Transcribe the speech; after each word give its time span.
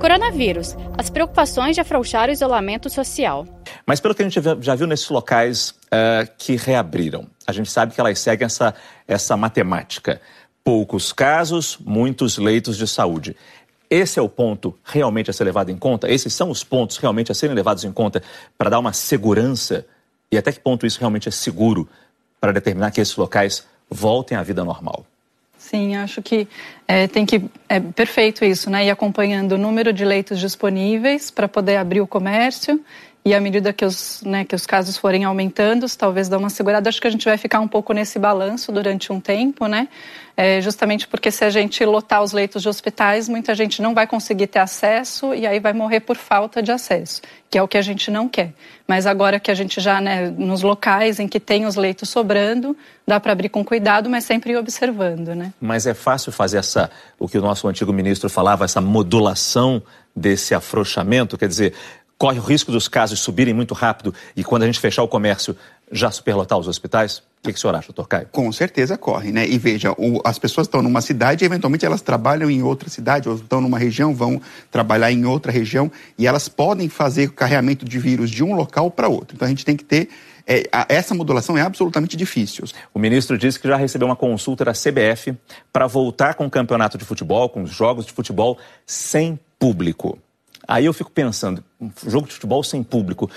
Coronavírus. 0.00 0.76
As 0.96 1.08
preocupações 1.10 1.74
de 1.74 1.80
afrouxar 1.80 2.28
o 2.28 2.32
isolamento 2.32 2.90
social. 2.90 3.46
Mas 3.86 4.00
pelo 4.00 4.14
que 4.14 4.22
a 4.22 4.28
gente 4.28 4.40
já 4.60 4.74
viu 4.74 4.86
nesses 4.86 5.08
locais 5.08 5.70
uh, 5.70 6.30
que 6.36 6.56
reabriram, 6.56 7.26
a 7.46 7.52
gente 7.52 7.70
sabe 7.70 7.94
que 7.94 8.00
elas 8.00 8.18
seguem 8.18 8.46
essa, 8.46 8.74
essa 9.06 9.36
matemática. 9.36 10.20
Poucos 10.62 11.12
casos, 11.12 11.78
muitos 11.78 12.38
leitos 12.38 12.76
de 12.76 12.86
saúde. 12.86 13.36
Esse 13.90 14.18
é 14.18 14.22
o 14.22 14.28
ponto 14.28 14.76
realmente 14.82 15.30
a 15.30 15.32
ser 15.32 15.44
levado 15.44 15.70
em 15.70 15.76
conta? 15.76 16.10
Esses 16.10 16.32
são 16.34 16.50
os 16.50 16.64
pontos 16.64 16.96
realmente 16.96 17.30
a 17.30 17.34
serem 17.34 17.54
levados 17.54 17.84
em 17.84 17.92
conta 17.92 18.22
para 18.56 18.70
dar 18.70 18.78
uma 18.78 18.92
segurança? 18.92 19.86
E 20.32 20.38
até 20.38 20.50
que 20.50 20.58
ponto 20.58 20.86
isso 20.86 20.98
realmente 20.98 21.28
é 21.28 21.32
seguro 21.32 21.88
para 22.40 22.52
determinar 22.52 22.90
que 22.90 23.00
esses 23.00 23.16
locais 23.16 23.66
voltem 23.88 24.36
à 24.36 24.42
vida 24.42 24.64
normal? 24.64 25.06
Sim, 25.64 25.96
acho 25.96 26.20
que 26.20 26.46
é, 26.86 27.06
tem 27.06 27.24
que 27.24 27.42
é 27.70 27.80
perfeito 27.80 28.44
isso, 28.44 28.68
né? 28.68 28.84
Ir 28.84 28.90
acompanhando 28.90 29.52
o 29.52 29.58
número 29.58 29.94
de 29.94 30.04
leitos 30.04 30.38
disponíveis 30.38 31.30
para 31.30 31.48
poder 31.48 31.78
abrir 31.78 32.02
o 32.02 32.06
comércio 32.06 32.78
e 33.24 33.32
à 33.32 33.40
medida 33.40 33.72
que 33.72 33.86
os, 33.86 34.22
né, 34.22 34.44
que 34.44 34.54
os 34.54 34.66
casos 34.66 34.98
forem 34.98 35.24
aumentando, 35.24 35.86
talvez 35.96 36.28
dá 36.28 36.36
uma 36.36 36.50
segurada. 36.50 36.90
Acho 36.90 37.00
que 37.00 37.06
a 37.06 37.10
gente 37.10 37.24
vai 37.24 37.38
ficar 37.38 37.58
um 37.58 37.66
pouco 37.66 37.94
nesse 37.94 38.18
balanço 38.18 38.70
durante 38.70 39.10
um 39.10 39.18
tempo, 39.18 39.66
né? 39.66 39.88
É, 40.36 40.60
justamente 40.60 41.08
porque 41.08 41.30
se 41.30 41.42
a 41.42 41.48
gente 41.48 41.82
lotar 41.86 42.22
os 42.22 42.32
leitos 42.32 42.60
de 42.60 42.68
hospitais, 42.68 43.26
muita 43.26 43.54
gente 43.54 43.80
não 43.80 43.94
vai 43.94 44.06
conseguir 44.06 44.48
ter 44.48 44.58
acesso 44.58 45.32
e 45.32 45.46
aí 45.46 45.58
vai 45.58 45.72
morrer 45.72 46.00
por 46.00 46.16
falta 46.16 46.60
de 46.60 46.70
acesso, 46.70 47.22
que 47.48 47.56
é 47.56 47.62
o 47.62 47.68
que 47.68 47.78
a 47.78 47.82
gente 47.82 48.10
não 48.10 48.28
quer. 48.28 48.52
Mas 48.86 49.06
agora 49.06 49.40
que 49.40 49.50
a 49.50 49.54
gente 49.54 49.80
já, 49.80 50.02
né, 50.02 50.28
nos 50.36 50.60
locais 50.60 51.18
em 51.18 51.26
que 51.26 51.40
tem 51.40 51.64
os 51.64 51.76
leitos 51.76 52.10
sobrando, 52.10 52.76
dá 53.06 53.18
para 53.18 53.32
abrir 53.32 53.48
com 53.48 53.64
cuidado, 53.64 54.10
mas 54.10 54.24
sempre 54.24 54.54
observando, 54.56 55.34
né? 55.34 55.50
Mas 55.58 55.86
é 55.86 55.94
fácil 55.94 56.30
fazer 56.30 56.58
essa, 56.58 56.90
o 57.18 57.26
que 57.26 57.38
o 57.38 57.40
nosso 57.40 57.66
antigo 57.68 57.92
ministro 57.92 58.28
falava, 58.28 58.66
essa 58.66 58.82
modulação 58.82 59.82
desse 60.14 60.54
afrouxamento, 60.54 61.38
quer 61.38 61.48
dizer, 61.48 61.74
corre 62.24 62.38
o 62.38 62.42
risco 62.42 62.72
dos 62.72 62.88
casos 62.88 63.20
subirem 63.20 63.52
muito 63.52 63.74
rápido 63.74 64.14
e 64.34 64.42
quando 64.42 64.62
a 64.62 64.66
gente 64.66 64.80
fechar 64.80 65.02
o 65.02 65.08
comércio 65.08 65.54
já 65.92 66.10
superlotar 66.10 66.58
os 66.58 66.66
hospitais? 66.66 67.18
O 67.18 67.22
que, 67.42 67.52
que 67.52 67.58
o 67.58 67.60
senhor 67.60 67.76
acha, 67.76 67.88
doutor 67.88 68.08
Caio? 68.08 68.26
Com 68.32 68.50
certeza 68.50 68.96
corre, 68.96 69.30
né? 69.30 69.46
E 69.46 69.58
veja, 69.58 69.92
o, 69.98 70.22
as 70.24 70.38
pessoas 70.38 70.66
estão 70.66 70.80
numa 70.80 71.02
cidade 71.02 71.44
e 71.44 71.46
eventualmente 71.46 71.84
elas 71.84 72.00
trabalham 72.00 72.50
em 72.50 72.62
outra 72.62 72.88
cidade, 72.88 73.28
ou 73.28 73.34
estão 73.34 73.60
numa 73.60 73.78
região, 73.78 74.14
vão 74.14 74.40
trabalhar 74.70 75.12
em 75.12 75.26
outra 75.26 75.52
região 75.52 75.92
e 76.16 76.26
elas 76.26 76.48
podem 76.48 76.88
fazer 76.88 77.28
o 77.28 77.32
carregamento 77.32 77.84
de 77.84 77.98
vírus 77.98 78.30
de 78.30 78.42
um 78.42 78.54
local 78.54 78.90
para 78.90 79.06
outro. 79.06 79.36
Então 79.36 79.44
a 79.44 79.50
gente 79.50 79.62
tem 79.62 79.76
que 79.76 79.84
ter 79.84 80.08
é, 80.46 80.66
a, 80.72 80.86
essa 80.88 81.14
modulação 81.14 81.58
é 81.58 81.60
absolutamente 81.60 82.16
difícil. 82.16 82.64
O 82.94 82.98
ministro 82.98 83.36
disse 83.36 83.60
que 83.60 83.68
já 83.68 83.76
recebeu 83.76 84.08
uma 84.08 84.16
consulta 84.16 84.64
da 84.64 84.72
CBF 84.72 85.36
para 85.70 85.86
voltar 85.86 86.32
com 86.32 86.46
o 86.46 86.50
campeonato 86.50 86.96
de 86.96 87.04
futebol, 87.04 87.50
com 87.50 87.64
os 87.64 87.70
jogos 87.70 88.06
de 88.06 88.14
futebol 88.14 88.56
sem 88.86 89.38
público. 89.58 90.18
Aí 90.66 90.84
eu 90.84 90.92
fico 90.92 91.10
pensando, 91.10 91.62
um 91.80 91.90
jogo 92.06 92.26
de 92.26 92.34
futebol 92.34 92.62
sem 92.62 92.82
público 92.82 93.30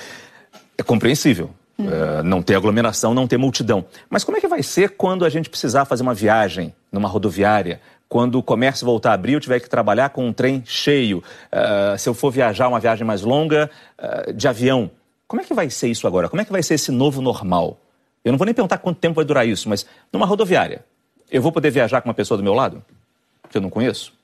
é 0.77 0.83
compreensível. 0.83 1.49
Uh, 1.79 2.23
não 2.23 2.41
ter 2.41 2.55
aglomeração, 2.55 3.13
não 3.13 3.27
ter 3.27 3.37
multidão. 3.37 3.85
Mas 4.09 4.23
como 4.23 4.35
é 4.35 4.41
que 4.41 4.47
vai 4.47 4.63
ser 4.63 4.91
quando 4.91 5.23
a 5.23 5.29
gente 5.29 5.47
precisar 5.47 5.85
fazer 5.85 6.01
uma 6.01 6.13
viagem 6.13 6.73
numa 6.91 7.07
rodoviária? 7.07 7.79
Quando 8.09 8.39
o 8.39 8.43
comércio 8.43 8.83
voltar 8.83 9.11
a 9.11 9.13
abrir, 9.13 9.33
eu 9.33 9.39
tiver 9.39 9.59
que 9.59 9.69
trabalhar 9.69 10.09
com 10.09 10.25
um 10.27 10.33
trem 10.33 10.63
cheio. 10.65 11.19
Uh, 11.19 11.97
se 11.97 12.09
eu 12.09 12.15
for 12.15 12.31
viajar 12.31 12.67
uma 12.67 12.79
viagem 12.79 13.05
mais 13.05 13.21
longa, 13.21 13.69
uh, 13.99 14.33
de 14.33 14.47
avião. 14.47 14.89
Como 15.27 15.41
é 15.41 15.45
que 15.45 15.53
vai 15.53 15.69
ser 15.69 15.89
isso 15.89 16.07
agora? 16.07 16.27
Como 16.27 16.41
é 16.41 16.45
que 16.45 16.51
vai 16.51 16.63
ser 16.63 16.75
esse 16.75 16.91
novo 16.91 17.21
normal? 17.21 17.77
Eu 18.25 18.31
não 18.31 18.39
vou 18.39 18.45
nem 18.45 18.55
perguntar 18.55 18.79
quanto 18.79 18.97
tempo 18.97 19.15
vai 19.15 19.25
durar 19.25 19.47
isso, 19.47 19.69
mas 19.69 19.85
numa 20.11 20.25
rodoviária, 20.25 20.83
eu 21.29 21.41
vou 21.41 21.51
poder 21.51 21.69
viajar 21.69 22.01
com 22.01 22.09
uma 22.09 22.15
pessoa 22.15 22.37
do 22.37 22.43
meu 22.43 22.53
lado? 22.53 22.83
Que 23.49 23.57
eu 23.57 23.61
não 23.61 23.69
conheço? 23.69 24.16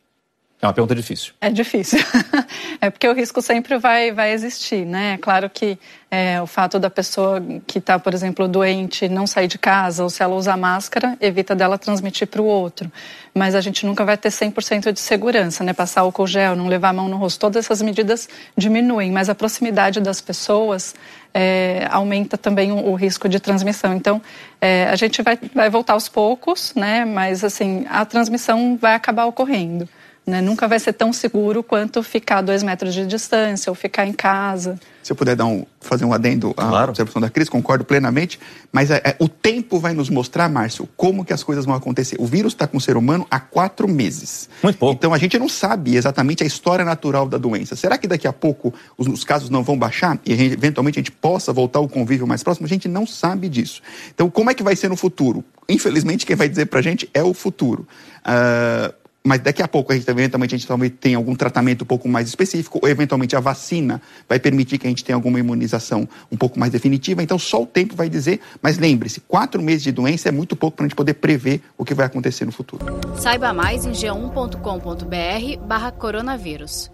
É 0.63 0.67
uma 0.67 0.73
pergunta 0.73 0.95
difícil. 0.95 1.33
É 1.41 1.49
difícil. 1.49 1.99
é 2.79 2.89
porque 2.89 3.05
o 3.05 3.13
risco 3.13 3.41
sempre 3.41 3.77
vai, 3.77 4.13
vai 4.13 4.31
existir, 4.31 4.85
né? 4.85 5.15
É 5.15 5.17
claro 5.17 5.49
que 5.49 5.77
é, 6.09 6.41
o 6.41 6.47
fato 6.47 6.79
da 6.79 6.89
pessoa 6.89 7.43
que 7.67 7.79
está, 7.79 7.99
por 7.99 8.13
exemplo, 8.13 8.47
doente 8.47 9.09
não 9.09 9.27
sair 9.27 9.49
de 9.49 9.57
casa 9.57 10.03
ou 10.03 10.09
se 10.09 10.23
ela 10.23 10.33
usar 10.35 10.55
máscara, 10.55 11.17
evita 11.19 11.53
dela 11.53 11.77
transmitir 11.77 12.27
para 12.27 12.41
o 12.41 12.45
outro. 12.45 12.89
Mas 13.35 13.55
a 13.55 13.59
gente 13.59 13.85
nunca 13.85 14.05
vai 14.05 14.15
ter 14.15 14.29
100% 14.29 14.93
de 14.93 15.01
segurança, 15.01 15.65
né? 15.65 15.73
Passar 15.73 15.99
álcool 15.99 16.25
gel, 16.25 16.55
não 16.55 16.67
levar 16.69 16.89
a 16.89 16.93
mão 16.93 17.09
no 17.09 17.17
rosto, 17.17 17.41
todas 17.41 17.65
essas 17.65 17.81
medidas 17.81 18.29
diminuem, 18.55 19.11
mas 19.11 19.27
a 19.27 19.35
proximidade 19.35 19.99
das 19.99 20.21
pessoas 20.21 20.95
é, 21.33 21.85
aumenta 21.91 22.37
também 22.37 22.71
o, 22.71 22.91
o, 22.91 22.95
risco 22.95 23.27
de 23.27 23.37
transmissão. 23.37 23.93
Então, 23.93 24.21
é, 24.61 24.85
a 24.85 24.95
gente 24.95 25.21
vai, 25.21 25.37
vai 25.53 25.69
voltar 25.69 25.91
aos 25.91 26.07
poucos, 26.07 26.73
né? 26.73 27.03
Mas, 27.03 27.43
assim, 27.43 27.85
a 27.89 28.05
transmissão 28.05 28.77
vai 28.79 28.95
acabar 28.95 29.25
ocorrendo. 29.25 29.89
Né? 30.25 30.39
Nunca 30.39 30.69
vai 30.69 30.79
ser 30.79 30.93
tão 30.93 31.11
seguro 31.11 31.61
quanto 31.61 32.01
ficar 32.01 32.37
a 32.37 32.41
dois 32.41 32.63
metros 32.63 32.93
de 32.93 33.05
distância 33.05 33.69
ou 33.69 33.75
ficar 33.75 34.05
em 34.05 34.13
casa. 34.13 34.79
Se 35.03 35.11
eu 35.11 35.17
puder 35.17 35.35
dar 35.35 35.45
um, 35.45 35.65
fazer 35.81 36.05
um 36.05 36.13
adendo 36.13 36.51
à 36.51 36.65
claro. 36.69 36.89
observação 36.91 37.21
da 37.21 37.29
Cris, 37.29 37.49
concordo 37.49 37.83
plenamente, 37.83 38.39
mas 38.71 38.89
é, 38.89 39.01
é, 39.03 39.15
o 39.19 39.27
tempo 39.27 39.79
vai 39.79 39.93
nos 39.93 40.09
mostrar, 40.09 40.47
Márcio, 40.47 40.87
como 40.95 41.25
que 41.25 41.33
as 41.33 41.43
coisas 41.43 41.65
vão 41.65 41.75
acontecer. 41.75 42.15
O 42.19 42.25
vírus 42.25 42.53
está 42.53 42.65
com 42.65 42.77
o 42.77 42.81
ser 42.81 42.95
humano 42.95 43.27
há 43.29 43.37
quatro 43.37 43.85
meses. 43.85 44.49
Muito 44.63 44.77
pouco. 44.77 44.95
Então 44.95 45.13
a 45.13 45.17
gente 45.17 45.37
não 45.37 45.49
sabe 45.49 45.97
exatamente 45.97 46.41
a 46.41 46.45
história 46.45 46.85
natural 46.85 47.27
da 47.27 47.37
doença. 47.37 47.75
Será 47.75 47.97
que 47.97 48.07
daqui 48.07 48.25
a 48.25 48.31
pouco 48.31 48.73
os, 48.97 49.07
os 49.07 49.25
casos 49.25 49.49
não 49.49 49.61
vão 49.61 49.77
baixar 49.77 50.17
e 50.25 50.31
a 50.31 50.37
gente, 50.37 50.53
eventualmente 50.53 50.99
a 50.99 51.01
gente 51.01 51.11
possa 51.11 51.51
voltar 51.51 51.79
ao 51.79 51.89
convívio 51.89 52.25
mais 52.25 52.41
próximo? 52.41 52.65
A 52.65 52.69
gente 52.69 52.87
não 52.87 53.05
sabe 53.05 53.49
disso. 53.49 53.81
Então 54.13 54.29
como 54.29 54.51
é 54.51 54.53
que 54.53 54.63
vai 54.63 54.77
ser 54.77 54.87
no 54.87 54.95
futuro? 54.95 55.43
Infelizmente 55.67 56.25
quem 56.25 56.37
vai 56.37 56.47
dizer 56.47 56.67
para 56.67 56.79
a 56.79 56.83
gente 56.83 57.09
é 57.13 57.21
o 57.21 57.33
futuro. 57.33 57.85
Uh, 58.25 59.02
mas 59.23 59.41
daqui 59.41 59.63
a 59.63 59.67
pouco 59.67 59.91
a 59.91 59.95
gente 59.95 60.07
eventualmente 60.09 60.53
a 60.53 60.57
gente 60.57 60.67
talvez 60.67 60.91
tenha 60.99 61.17
algum 61.17 61.33
tratamento 61.33 61.83
um 61.83 61.87
pouco 61.87 62.09
mais 62.09 62.27
específico, 62.27 62.79
ou 62.81 62.89
eventualmente 62.89 63.35
a 63.35 63.39
vacina 63.39 64.01
vai 64.27 64.39
permitir 64.39 64.77
que 64.77 64.85
a 64.85 64.89
gente 64.89 65.03
tenha 65.03 65.15
alguma 65.15 65.39
imunização 65.39 66.07
um 66.31 66.37
pouco 66.37 66.59
mais 66.59 66.71
definitiva. 66.71 67.23
Então 67.23 67.39
só 67.39 67.63
o 67.63 67.65
tempo 67.65 67.95
vai 67.95 68.09
dizer. 68.09 68.39
Mas 68.61 68.77
lembre-se, 68.77 69.21
quatro 69.21 69.61
meses 69.61 69.83
de 69.83 69.91
doença 69.91 70.29
é 70.29 70.31
muito 70.31 70.55
pouco 70.55 70.77
para 70.77 70.85
a 70.85 70.87
gente 70.87 70.95
poder 70.95 71.15
prever 71.15 71.61
o 71.77 71.85
que 71.85 71.93
vai 71.93 72.05
acontecer 72.05 72.45
no 72.45 72.51
futuro. 72.51 72.85
Saiba 73.17 73.53
mais 73.53 73.85
em 73.85 73.91
g1.com.br/barra 73.91 75.91
coronavírus. 75.91 76.92